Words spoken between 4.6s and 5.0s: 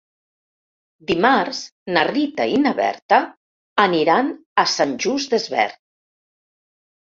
a Sant